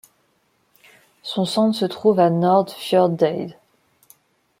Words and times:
Son 1.21 1.45
centre 1.45 1.77
se 1.77 1.85
trouve 1.85 2.19
à 2.19 2.31
Nordfjordeid. 2.31 3.55